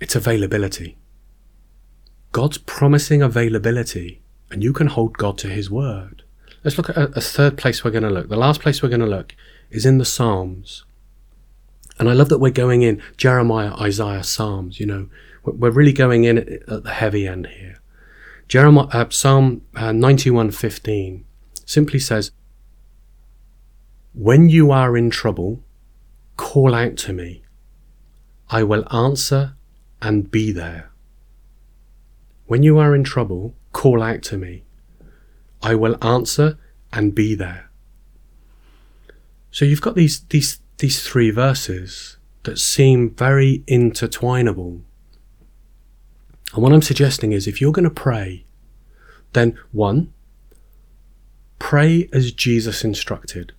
[0.00, 0.98] It's availability.
[2.32, 6.24] God's promising availability, and you can hold God to his word.
[6.64, 8.28] Let's look at a, a third place we're going to look.
[8.28, 9.36] The last place we're going to look
[9.70, 10.84] is in the Psalms.
[11.98, 15.08] And I love that we're going in Jeremiah, Isaiah, Psalms, you know,
[15.44, 17.80] we're really going in at the heavy end here.
[18.48, 21.24] Jeremiah, uh, Psalm uh, 91:15
[21.64, 22.32] simply says,
[24.12, 25.64] "When you are in trouble,
[26.36, 27.42] call out to me.
[28.50, 29.54] I will answer
[30.00, 30.90] and be there.
[32.46, 34.64] When you are in trouble, call out to me.
[35.62, 36.58] I will answer
[36.92, 37.70] and be there."
[39.50, 44.82] So you've got these these these three verses that seem very intertwinable
[46.52, 48.44] and what I'm suggesting is if you're going to pray,
[49.32, 50.12] then one,
[51.58, 53.52] pray as Jesus instructed.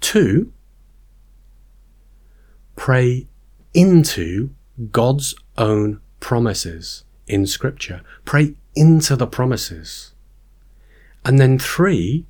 [0.00, 0.52] Two,
[2.74, 3.26] pray
[3.74, 4.50] into
[4.90, 8.00] God's own promises in Scripture.
[8.24, 10.14] Pray into the promises.
[11.24, 12.24] And then three,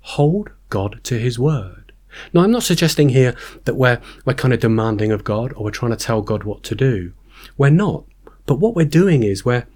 [0.00, 1.87] hold God to His word.
[2.32, 5.70] Now, I'm not suggesting here that we're, we're kind of demanding of God or we're
[5.70, 7.12] trying to tell God what to do.
[7.56, 8.04] We're not.
[8.46, 9.66] But what we're doing is we're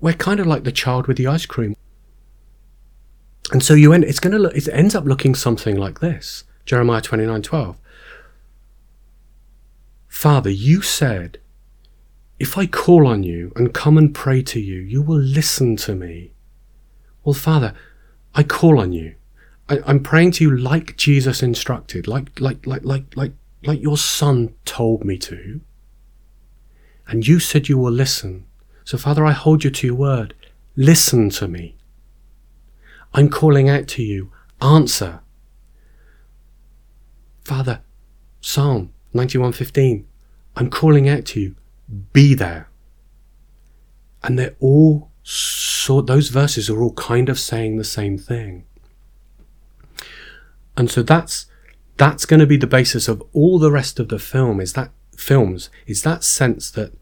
[0.00, 1.76] we're kind of like the child with the ice cream.
[3.52, 6.44] And so you end it's gonna look it ends up looking something like this.
[6.66, 7.78] Jeremiah twenty nine twelve.
[10.08, 11.38] Father, you said,
[12.38, 15.94] if I call on you and come and pray to you, you will listen to
[15.94, 16.32] me.
[17.24, 17.74] Well, Father,
[18.34, 19.14] I call on you.
[19.68, 23.96] I, am praying to you like Jesus instructed, like like like like like like your
[23.96, 25.60] son told me to.
[27.06, 28.46] And you said you will listen.
[28.84, 30.34] So, Father, I hold you to your word.
[30.76, 31.76] Listen to me.
[33.12, 34.30] I'm calling out to you.
[34.60, 35.20] Answer.
[37.44, 37.80] Father,
[38.40, 40.04] Psalm 91:15.
[40.56, 41.56] I'm calling out to you.
[42.12, 42.68] Be there.
[44.22, 48.64] And they're all so those verses are all kind of saying the same thing.
[50.76, 51.46] And so that's
[51.96, 54.90] that's going to be the basis of all the rest of the film is that
[55.16, 56.92] films is that sense that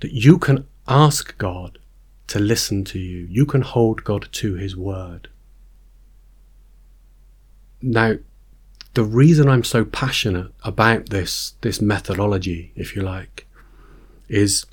[0.00, 1.78] that you can ask God
[2.26, 3.26] to listen to you.
[3.30, 5.28] You can hold God to his word.
[7.80, 8.14] Now,
[8.94, 13.46] the reason I'm so passionate about this this methodology, if you like,
[14.28, 14.66] is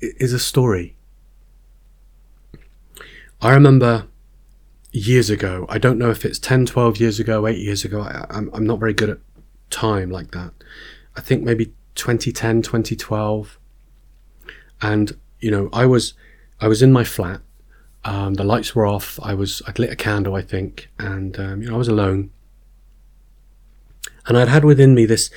[0.00, 0.96] is a story.
[3.40, 4.06] I remember
[4.92, 5.66] years ago.
[5.68, 8.02] I don't know if it's 10, 12 years ago, 8 years ago.
[8.02, 9.18] I, I'm, I'm not very good at
[9.70, 10.52] time like that.
[11.16, 13.58] I think maybe 2010, 2012.
[14.82, 16.14] And, you know, I was,
[16.60, 17.40] I was in my flat.
[18.04, 19.20] Um, the lights were off.
[19.22, 20.88] I was, I'd lit a candle, I think.
[20.98, 22.30] And, um, you know, I was alone.
[24.26, 25.30] And I'd had within me this,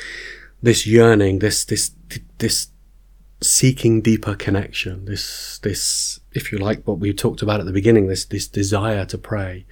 [0.61, 1.91] this yearning, this, this,
[2.37, 2.67] this
[3.41, 8.07] seeking deeper connection, this, this, if you like, what we talked about at the beginning,
[8.07, 9.65] this, this desire to pray.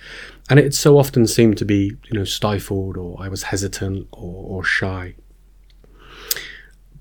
[0.49, 4.59] And it so often seemed to be, you know, stifled or I was hesitant or,
[4.59, 5.15] or shy.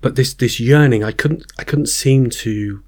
[0.01, 2.83] But this, this yearning, I couldn't, I couldn't seem to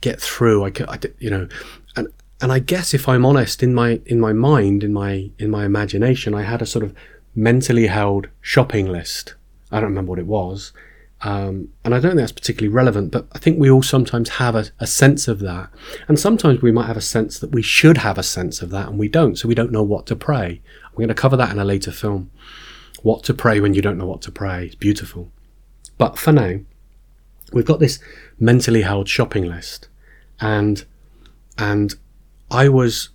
[0.00, 0.64] get through.
[0.64, 1.48] I could, I, you know,
[1.96, 2.08] and,
[2.40, 5.64] and I guess if I'm honest, in my, in my mind, in my, in my
[5.64, 6.94] imagination, I had a sort of
[7.34, 9.34] mentally held shopping list.
[9.70, 10.72] I don't remember what it was
[11.24, 14.56] um, and I don't think that's particularly relevant, but I think we all sometimes have
[14.56, 15.70] a, a, sense of that.
[16.08, 18.88] And sometimes we might have a sense that we should have a sense of that
[18.88, 19.38] and we don't.
[19.38, 20.60] So we don't know what to pray.
[20.84, 22.32] I'm going to cover that in a later film.
[23.02, 24.66] What to pray when you don't know what to pray.
[24.66, 25.30] It's beautiful.
[25.96, 26.58] But for now,
[27.52, 28.00] we've got this
[28.40, 29.88] mentally held shopping list.
[30.40, 30.84] And,
[31.56, 31.94] and
[32.50, 33.10] I was,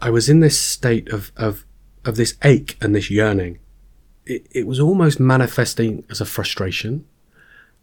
[0.00, 1.66] I was in this state of, of,
[2.06, 3.58] of this ache and this yearning.
[4.24, 7.04] It, it was almost manifesting as a frustration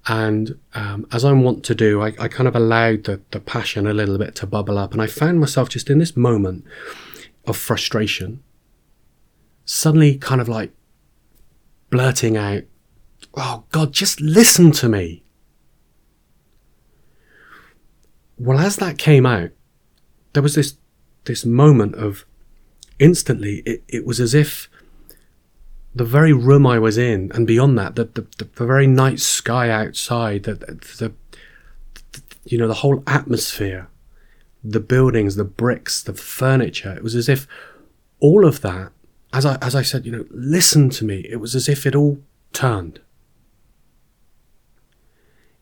[0.08, 3.86] and um, as I want to do, I, I kind of allowed the, the passion
[3.86, 4.94] a little bit to bubble up.
[4.94, 6.66] And I found myself just in this moment
[7.46, 8.44] of frustration,
[9.66, 10.72] suddenly kind of like
[11.90, 12.64] blurting out,
[13.36, 15.24] Oh, God, just listen to me.
[18.38, 19.52] Well, as that came out,
[20.34, 20.78] there was this,
[21.26, 22.26] this moment of
[22.98, 24.68] instantly, it, it was as if
[25.93, 29.19] the very room I was in, and beyond that, the the, the, the very night
[29.19, 31.13] sky outside, the, the,
[32.10, 33.89] the you know the whole atmosphere,
[34.63, 36.93] the buildings, the bricks, the furniture.
[36.93, 37.47] It was as if
[38.19, 38.91] all of that,
[39.34, 41.25] as I as I said, you know, listen to me.
[41.30, 42.19] It was as if it all
[42.54, 42.99] turned.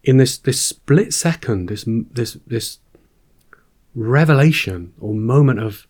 [0.04, 2.80] In this this split second, this this this
[3.96, 5.88] revelation or moment of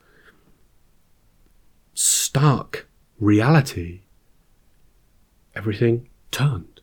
[1.93, 2.88] stark
[3.19, 4.02] reality
[5.60, 6.80] everything turned.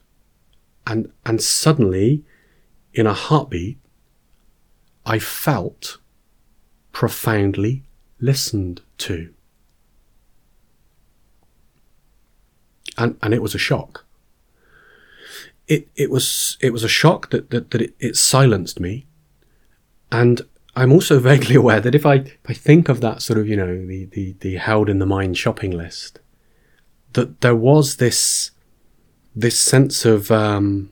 [0.86, 2.24] And, and suddenly,
[2.92, 3.78] in a heartbeat,
[5.06, 5.96] I felt
[6.92, 7.84] profoundly
[8.20, 9.32] listened to.
[12.98, 14.04] And, and it was a shock.
[15.66, 19.06] It, it was, it was a shock that, that, that it, it silenced me.
[20.12, 20.42] And
[20.76, 23.56] I'm also vaguely aware that if I, if I think of that sort of, you
[23.56, 26.20] know, the, the, the held in the mind shopping list,
[27.14, 28.50] that there was this
[29.36, 30.90] this sense of um,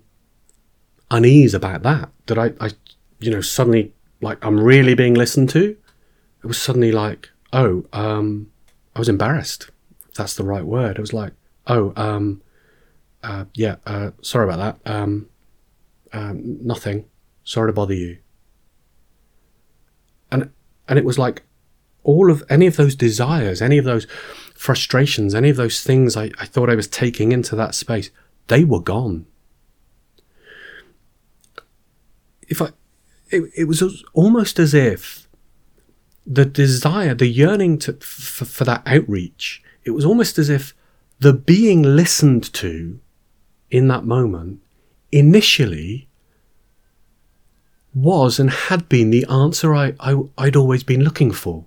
[1.10, 2.10] unease about that.
[2.26, 2.70] That I, I,
[3.18, 5.76] you know, suddenly like I'm really being listened to.
[6.42, 8.50] It was suddenly like, oh, um,
[8.94, 9.70] I was embarrassed.
[10.14, 10.98] That's the right word.
[10.98, 11.32] It was like,
[11.66, 12.42] oh, um,
[13.22, 14.92] uh, yeah, uh, sorry about that.
[14.92, 15.28] Um,
[16.12, 17.06] um, nothing.
[17.42, 18.18] Sorry to bother you.
[20.30, 20.50] And
[20.86, 21.42] and it was like
[22.02, 24.06] all of any of those desires, any of those
[24.54, 28.10] frustrations, any of those things I, I thought I was taking into that space
[28.48, 29.26] they were gone.
[32.48, 32.70] If I,
[33.30, 35.28] it, it was almost as if
[36.26, 40.74] the desire, the yearning to, for, for that outreach, it was almost as if
[41.20, 43.00] the being listened to
[43.70, 44.60] in that moment
[45.12, 46.08] initially
[47.94, 51.66] was and had been the answer I, I, would always been looking for.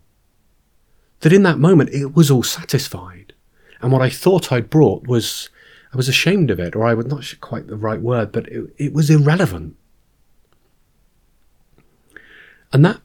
[1.21, 3.33] That in that moment it was all satisfied.
[3.81, 5.49] And what I thought I'd brought was
[5.93, 8.73] I was ashamed of it, or I was not quite the right word, but it,
[8.77, 9.75] it was irrelevant.
[12.73, 13.01] And that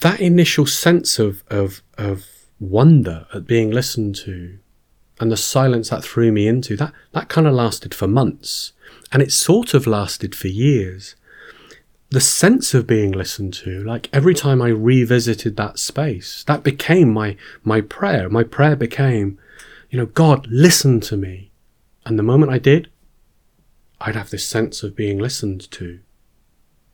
[0.00, 2.26] that initial sense of, of of
[2.58, 4.58] wonder at being listened to
[5.20, 8.72] and the silence that threw me into, that that kind of lasted for months.
[9.12, 11.14] And it sort of lasted for years.
[12.10, 17.12] The sense of being listened to, like every time I revisited that space, that became
[17.12, 18.28] my my prayer.
[18.28, 19.38] My prayer became
[19.90, 21.50] you know, God, listen to me.
[22.06, 22.88] And the moment I did,
[24.00, 26.00] I'd have this sense of being listened to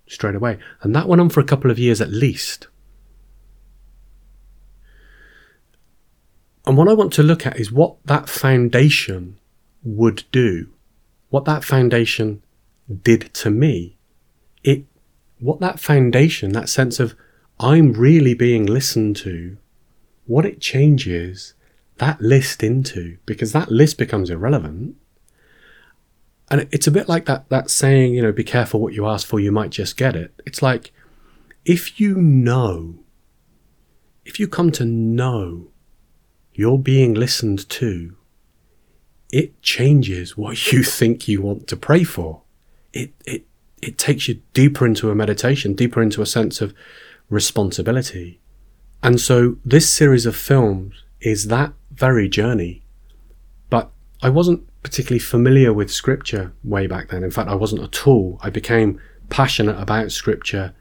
[0.09, 0.59] straight away.
[0.83, 2.69] And that went on for a couple of years at least.
[6.67, 9.39] And what I want to look at is what that foundation
[9.85, 10.69] would do,
[11.29, 12.43] what that foundation
[13.03, 13.97] did to me.
[14.65, 14.85] It,
[15.39, 17.15] what that foundation, that sense of
[17.61, 19.59] I'm really being listened to,
[20.27, 21.55] what it changes
[21.99, 24.97] that list into because that list becomes irrelevant.
[26.51, 29.27] And it's a bit like that that saying, you know, be careful what you ask
[29.27, 30.41] for, you might just get it.
[30.47, 30.93] It's like
[31.65, 33.01] if you know,
[34.25, 35.69] if you come to know
[36.55, 38.17] you're being listened to,
[39.33, 42.43] it changes what you think you want to pray for.
[42.93, 43.47] It, it,
[43.83, 46.73] it takes you deeper into a meditation, deeper into a sense of
[47.29, 48.41] responsibility.
[49.03, 52.85] And so this series of films is that very journey.
[53.71, 53.91] But
[54.23, 57.25] I wasn't particularly familiar with scripture way back then.
[57.25, 58.39] In fact, I wasn't at all.
[58.43, 60.75] I became passionate about scripture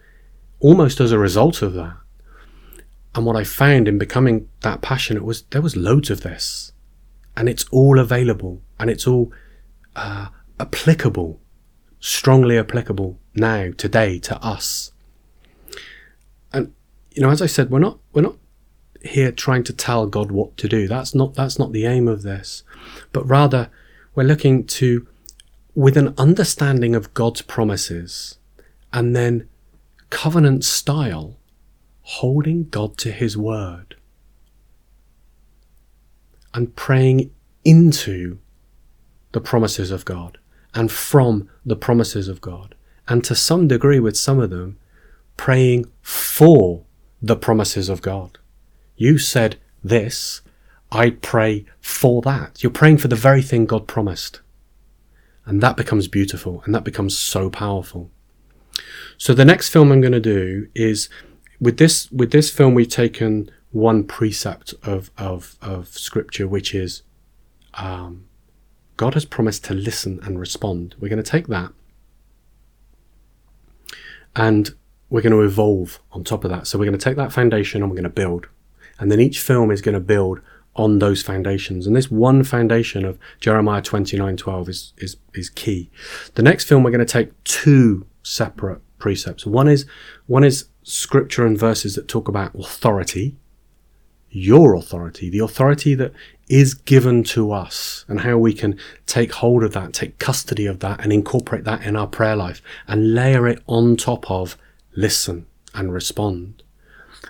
[0.59, 1.97] almost as a result of that.
[3.13, 6.73] And what I found in becoming that passionate was there was loads of this,
[7.37, 9.31] and it's all available and it's all
[9.95, 10.27] uh,
[10.59, 11.39] applicable,
[11.99, 14.91] strongly applicable now, today, to us.
[16.51, 16.73] And
[17.11, 18.35] you know, as I said, we're not we're not
[19.05, 20.87] here trying to tell God what to do.
[20.87, 22.63] That's not that's not the aim of this,
[23.11, 23.69] but rather
[24.13, 25.07] we're looking to,
[25.73, 28.37] with an understanding of God's promises,
[28.93, 29.49] and then
[30.09, 31.37] covenant style,
[32.01, 33.95] holding God to His word
[36.55, 37.29] and praying
[37.65, 38.39] into
[39.33, 40.37] the promises of God
[40.73, 42.73] and from the promises of God.
[43.07, 44.79] And to some degree, with some of them,
[45.35, 46.85] praying for
[47.21, 48.37] the promises of God.
[48.95, 50.41] You said this,
[50.91, 52.63] I pray for that.
[52.63, 54.41] You're praying for the very thing God promised.
[55.45, 58.09] And that becomes beautiful and that becomes so powerful.
[59.17, 61.09] So the next film I'm going to do is
[61.59, 67.03] with this with this film we've taken one precept of of, of scripture which is
[67.75, 68.25] um,
[68.97, 70.95] God has promised to listen and respond.
[70.99, 71.73] We're going to take that
[74.35, 74.73] and
[75.09, 76.67] we're going to evolve on top of that.
[76.67, 78.47] So we're going to take that foundation and we're going to build.
[78.99, 80.41] And then each film is going to build
[80.75, 81.87] on those foundations.
[81.87, 85.89] And this one foundation of Jeremiah 29 12 is, is, is key.
[86.35, 89.45] The next film, we're going to take two separate precepts.
[89.45, 89.85] One is,
[90.27, 93.37] one is scripture and verses that talk about authority,
[94.29, 96.11] your authority, the authority that
[96.49, 100.79] is given to us and how we can take hold of that, take custody of
[100.79, 104.57] that and incorporate that in our prayer life and layer it on top of
[104.95, 106.63] listen and respond.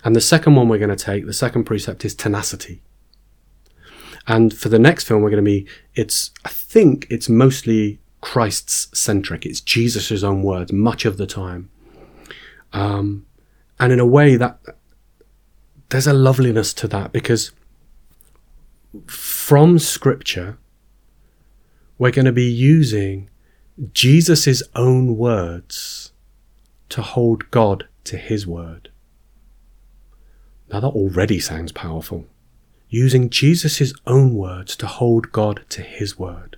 [0.05, 2.83] And the second one we're going to take, the second precept is tenacity.
[4.27, 8.97] And for the next film, we're going to be, it's, I think it's mostly Christ's
[8.97, 9.47] centric.
[9.47, 11.69] It's Jesus' own words much of the time.
[12.71, 13.25] Um,
[13.79, 14.59] and in a way that
[15.89, 17.51] there's a loveliness to that because
[19.07, 20.57] from scripture,
[21.97, 23.29] we're going to be using
[23.91, 26.11] Jesus' own words
[26.89, 28.89] to hold God to his word.
[30.71, 32.25] Now that already sounds powerful
[32.89, 36.57] using Jesus' own words to hold God to his word.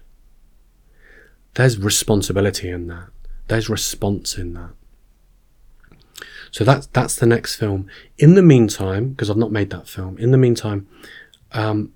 [1.56, 3.10] There's responsibility in that.
[3.48, 4.72] There's response in that.
[6.52, 7.88] So that's that's the next film.
[8.18, 10.88] In the meantime, because I've not made that film, in the meantime,
[11.52, 11.94] um,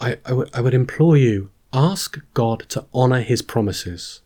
[0.00, 4.20] I, I, w- I would implore you ask God to honor His promises.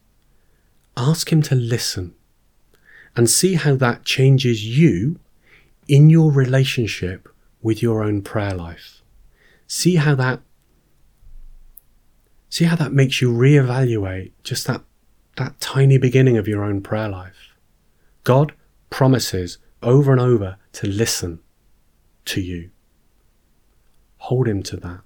[0.96, 2.14] Ask Him to listen,
[3.16, 5.18] and see how that changes you
[5.88, 7.28] in your relationship
[7.62, 9.02] with your own prayer life.
[9.66, 10.40] See how that
[12.48, 14.82] see how that makes you reevaluate just that
[15.36, 17.54] that tiny beginning of your own prayer life.
[18.24, 18.52] God
[18.90, 21.40] promises over and over to listen
[22.24, 22.70] to you.
[24.18, 25.00] Hold him to that.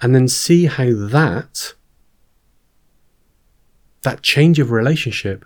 [0.00, 1.74] And then see how that
[4.02, 5.44] that change of relationship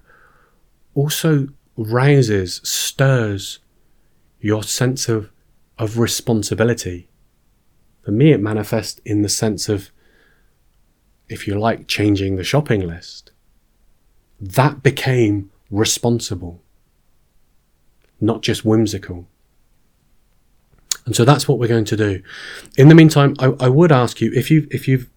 [0.95, 3.59] also rouses, stirs
[4.41, 5.31] your sense of
[5.79, 7.09] of responsibility.
[8.03, 9.91] For me, it manifests in the sense of,
[11.29, 13.33] if you like, changing the shopping list.
[14.41, 16.63] That became responsible,
[18.21, 19.29] not just whimsical.
[21.05, 22.23] And so that's what we're going to do.
[22.77, 25.09] In the meantime, I, I would ask you if you if you've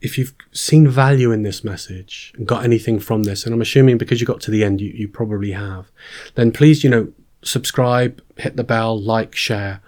[0.00, 3.96] if you've seen value in this message and got anything from this, and I'm assuming
[3.96, 5.90] because you got to the end, you, you probably have,
[6.34, 7.12] then please, you know,
[7.44, 9.80] subscribe, hit the bell, like, share.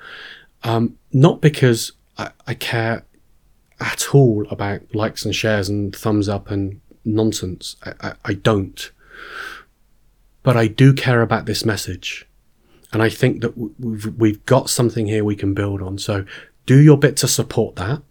[0.62, 3.04] Um, not because I, I care
[3.80, 7.76] at all about likes and shares and thumbs up and nonsense.
[7.84, 8.90] I, I, I, don't.
[10.42, 12.26] But I do care about this message.
[12.92, 15.98] And I think that we've, we've got something here we can build on.
[15.98, 16.24] So
[16.64, 18.02] do your bit to support that.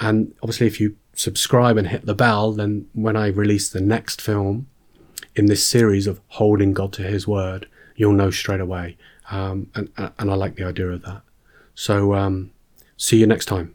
[0.00, 4.20] And obviously, if you subscribe and hit the bell, then when I release the next
[4.20, 4.66] film
[5.36, 8.96] in this series of holding God to his word, you'll know straight away.
[9.30, 11.22] Um, and, and I like the idea of that.
[11.74, 12.50] So, um,
[12.96, 13.74] see you next time.